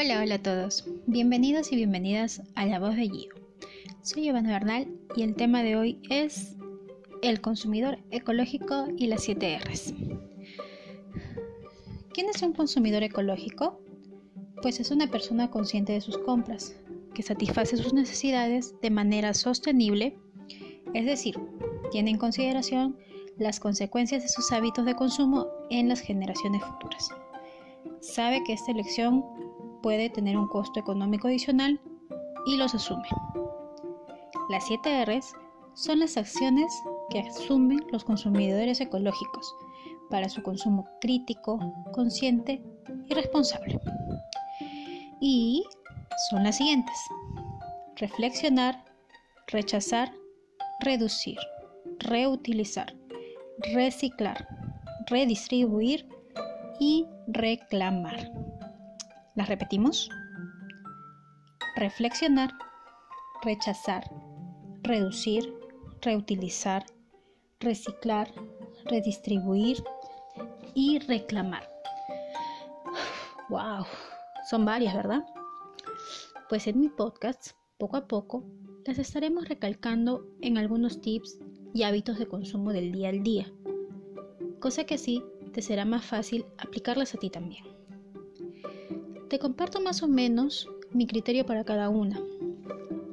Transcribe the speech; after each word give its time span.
Hola, 0.00 0.20
hola 0.22 0.36
a 0.36 0.42
todos. 0.42 0.84
Bienvenidos 1.08 1.72
y 1.72 1.76
bienvenidas 1.76 2.40
a 2.54 2.66
La 2.66 2.78
Voz 2.78 2.94
de 2.94 3.08
Gio. 3.08 3.34
Soy 4.02 4.28
Ivana 4.28 4.50
Bernal 4.50 4.86
y 5.16 5.22
el 5.22 5.34
tema 5.34 5.64
de 5.64 5.74
hoy 5.74 6.00
es 6.08 6.54
el 7.20 7.40
consumidor 7.40 7.98
ecológico 8.12 8.86
y 8.96 9.08
las 9.08 9.24
7 9.24 9.58
Rs. 9.58 9.94
¿Quién 12.14 12.28
es 12.28 12.40
un 12.42 12.52
consumidor 12.52 13.02
ecológico? 13.02 13.80
Pues 14.62 14.78
es 14.78 14.92
una 14.92 15.10
persona 15.10 15.50
consciente 15.50 15.94
de 15.94 16.00
sus 16.00 16.16
compras, 16.18 16.76
que 17.12 17.24
satisface 17.24 17.76
sus 17.76 17.92
necesidades 17.92 18.80
de 18.80 18.90
manera 18.90 19.34
sostenible, 19.34 20.16
es 20.94 21.06
decir, 21.06 21.34
tiene 21.90 22.12
en 22.12 22.18
consideración 22.18 22.96
las 23.36 23.58
consecuencias 23.58 24.22
de 24.22 24.28
sus 24.28 24.52
hábitos 24.52 24.84
de 24.84 24.94
consumo 24.94 25.48
en 25.70 25.88
las 25.88 25.98
generaciones 25.98 26.62
futuras. 26.62 27.10
Sabe 28.00 28.44
que 28.44 28.52
esta 28.52 28.70
elección 28.70 29.24
puede 29.82 30.10
tener 30.10 30.36
un 30.36 30.48
costo 30.48 30.80
económico 30.80 31.28
adicional 31.28 31.80
y 32.46 32.56
los 32.56 32.74
asume. 32.74 33.08
Las 34.48 34.66
7 34.66 35.04
Rs 35.04 35.34
son 35.74 36.00
las 36.00 36.16
acciones 36.16 36.72
que 37.10 37.20
asumen 37.20 37.80
los 37.92 38.04
consumidores 38.04 38.80
ecológicos 38.80 39.54
para 40.10 40.28
su 40.28 40.42
consumo 40.42 40.88
crítico, 41.00 41.58
consciente 41.92 42.62
y 43.08 43.14
responsable. 43.14 43.78
Y 45.20 45.64
son 46.30 46.44
las 46.44 46.56
siguientes. 46.56 46.96
Reflexionar, 47.96 48.84
rechazar, 49.48 50.12
reducir, 50.80 51.38
reutilizar, 51.98 52.94
reciclar, 53.72 54.46
redistribuir 55.06 56.06
y 56.80 57.06
reclamar. 57.26 58.30
¿Las 59.38 59.48
repetimos? 59.48 60.10
Reflexionar, 61.76 62.50
rechazar, 63.40 64.02
reducir, 64.82 65.54
reutilizar, 66.02 66.84
reciclar, 67.60 68.34
redistribuir 68.86 69.76
y 70.74 70.98
reclamar. 70.98 71.70
¡Wow! 73.48 73.86
Son 74.50 74.64
varias, 74.64 74.92
¿verdad? 74.96 75.24
Pues 76.48 76.66
en 76.66 76.80
mi 76.80 76.88
podcast, 76.88 77.52
poco 77.78 77.96
a 77.96 78.08
poco, 78.08 78.44
las 78.86 78.98
estaremos 78.98 79.48
recalcando 79.48 80.26
en 80.42 80.58
algunos 80.58 81.00
tips 81.00 81.38
y 81.72 81.84
hábitos 81.84 82.18
de 82.18 82.26
consumo 82.26 82.72
del 82.72 82.90
día 82.90 83.10
al 83.10 83.22
día, 83.22 83.52
cosa 84.58 84.82
que 84.82 84.96
así 84.96 85.22
te 85.52 85.62
será 85.62 85.84
más 85.84 86.04
fácil 86.04 86.44
aplicarlas 86.58 87.14
a 87.14 87.18
ti 87.18 87.30
también. 87.30 87.77
Te 89.28 89.38
comparto 89.38 89.82
más 89.82 90.02
o 90.02 90.08
menos 90.08 90.70
mi 90.90 91.06
criterio 91.06 91.44
para 91.44 91.62
cada 91.62 91.90
una. 91.90 92.18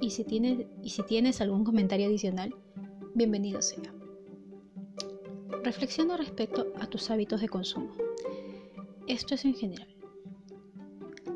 Y 0.00 0.10
si 0.10 0.22
tienes, 0.22 1.40
algún 1.40 1.64
comentario 1.64 2.06
adicional, 2.06 2.54
bienvenido 3.14 3.60
sea. 3.60 3.92
Reflexiona 5.64 6.16
respecto 6.16 6.72
a 6.80 6.86
tus 6.86 7.10
hábitos 7.10 7.40
de 7.40 7.48
consumo. 7.48 7.90
Esto 9.08 9.34
es 9.34 9.44
en 9.44 9.54
general. 9.54 9.88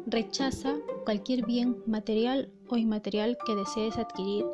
Rechaza 0.06 0.76
cualquier 1.04 1.44
bien 1.44 1.78
material 1.86 2.52
o 2.68 2.76
inmaterial 2.76 3.36
que 3.44 3.56
desees 3.56 3.98
adquirir 3.98 4.46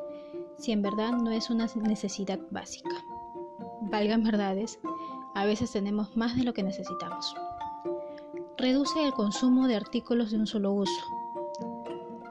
si 0.56 0.72
en 0.72 0.80
verdad 0.80 1.12
no 1.12 1.32
es 1.32 1.50
una 1.50 1.66
necesidad 1.82 2.40
básica. 2.50 3.04
Valgan 3.90 4.24
verdades, 4.24 4.78
a 5.34 5.44
veces 5.44 5.72
tenemos 5.72 6.16
más 6.16 6.34
de 6.34 6.44
lo 6.44 6.54
que 6.54 6.62
necesitamos. 6.62 7.34
Reduce 8.64 9.04
el 9.04 9.12
consumo 9.12 9.68
de 9.68 9.76
artículos 9.76 10.30
de 10.30 10.38
un 10.38 10.46
solo 10.46 10.72
uso. 10.72 11.04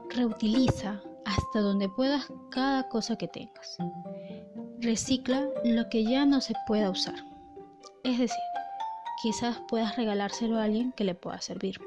Reutiliza 0.10 1.00
hasta 1.26 1.60
donde 1.60 1.90
puedas 1.90 2.26
cada 2.50 2.90
cosa 2.90 3.18
que 3.18 3.28
tengas. 3.28 3.78
Recicla 4.80 5.48
lo 5.64 5.90
que 5.90 6.04
ya 6.04 6.26
no 6.26 6.42
se 6.42 6.56
pueda 6.66 6.90
usar. 6.90 7.24
Es 8.04 8.18
decir, 8.18 8.44
quizás 9.22 9.62
puedas 9.68 9.96
regalárselo 9.96 10.58
a 10.58 10.64
alguien 10.64 10.92
que 10.94 11.04
le 11.04 11.14
pueda 11.14 11.40
servir. 11.40 11.80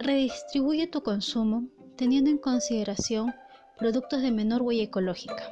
Redistribuye 0.00 0.88
tu 0.88 1.04
consumo 1.04 1.68
teniendo 1.94 2.28
en 2.28 2.38
consideración 2.38 3.32
productos 3.78 4.20
de 4.20 4.32
menor 4.32 4.62
huella 4.62 4.82
ecológica. 4.82 5.48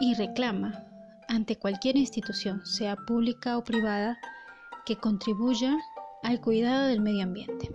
Y 0.00 0.14
reclama 0.14 0.88
ante 1.28 1.54
cualquier 1.54 1.96
institución, 1.96 2.66
sea 2.66 2.96
pública 2.96 3.56
o 3.58 3.62
privada, 3.62 4.18
que 4.84 4.96
contribuya 4.96 5.76
al 6.22 6.40
cuidado 6.40 6.86
del 6.88 7.00
medio 7.00 7.24
ambiente. 7.24 7.70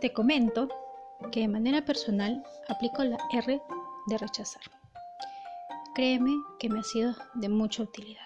Te 0.00 0.12
comento 0.12 0.68
que 1.32 1.40
de 1.40 1.48
manera 1.48 1.84
personal 1.84 2.42
aplico 2.68 3.02
la 3.04 3.18
R 3.32 3.60
de 4.06 4.18
rechazar. 4.18 4.62
Créeme 5.94 6.32
que 6.58 6.68
me 6.68 6.78
ha 6.78 6.82
sido 6.82 7.14
de 7.34 7.48
mucha 7.48 7.82
utilidad. 7.82 8.22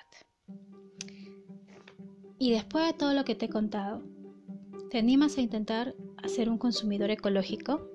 Y 2.38 2.50
después 2.50 2.86
de 2.86 2.92
todo 2.92 3.14
lo 3.14 3.24
que 3.24 3.34
te 3.34 3.46
he 3.46 3.48
contado, 3.48 4.02
¿te 4.90 4.98
animas 4.98 5.38
a 5.38 5.40
intentar 5.40 5.94
hacer 6.22 6.48
un 6.50 6.58
consumidor 6.58 7.10
ecológico? 7.10 7.88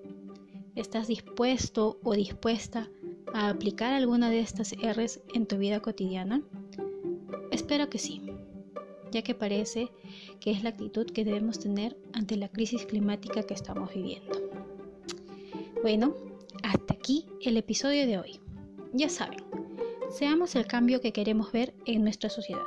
¿Estás 0.76 1.08
dispuesto 1.08 2.00
o 2.04 2.14
dispuesta 2.14 2.90
a 3.34 3.50
aplicar 3.50 3.94
alguna 3.94 4.30
de 4.30 4.40
estas 4.40 4.74
R's 4.74 5.20
en 5.34 5.46
tu 5.46 5.58
vida 5.58 5.82
cotidiana? 5.82 6.42
Espero 7.52 7.90
que 7.90 8.00
sí 8.00 8.27
ya 9.12 9.22
que 9.22 9.36
parece 9.36 9.90
que 10.40 10.52
es 10.52 10.64
la 10.64 10.70
actitud 10.70 11.06
que 11.08 11.26
debemos 11.26 11.60
tener 11.60 11.98
ante 12.14 12.36
la 12.36 12.50
crisis 12.50 12.86
climática 12.86 13.44
que 13.44 13.54
estamos 13.54 13.94
viviendo. 13.94 14.40
Bueno, 15.82 16.14
hasta 16.64 16.94
aquí 16.94 17.26
el 17.42 17.58
episodio 17.58 18.06
de 18.08 18.18
hoy. 18.18 18.40
Ya 18.94 19.10
saben, 19.10 19.44
seamos 20.10 20.56
el 20.56 20.66
cambio 20.66 21.02
que 21.02 21.14
queremos 21.14 21.52
ver 21.52 21.74
en 21.86 22.04
nuestra 22.04 22.30
sociedad. 22.30 22.66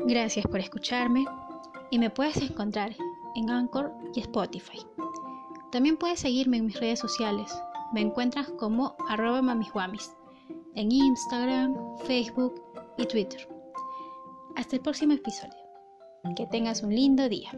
Gracias 0.00 0.46
por 0.46 0.60
escucharme 0.60 1.24
y 1.90 1.98
me 1.98 2.10
puedes 2.10 2.36
encontrar 2.38 2.94
en 3.36 3.50
Anchor 3.50 3.92
y 4.14 4.20
Spotify. 4.20 4.78
También 5.70 5.96
puedes 5.96 6.20
seguirme 6.20 6.58
en 6.58 6.66
mis 6.66 6.78
redes 6.78 7.00
sociales. 7.00 7.52
Me 7.92 8.00
encuentras 8.00 8.48
como 8.58 8.96
arroba 9.08 9.40
en 10.74 10.92
Instagram, 10.92 11.76
Facebook 12.06 12.62
y 12.98 13.06
Twitter. 13.06 13.53
Hasta 14.56 14.76
el 14.76 14.82
próximo 14.82 15.14
episodio. 15.14 15.54
Que 16.36 16.46
tengas 16.46 16.82
un 16.82 16.94
lindo 16.94 17.28
día. 17.28 17.50